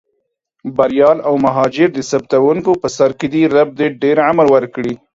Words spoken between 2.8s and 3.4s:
په سر کې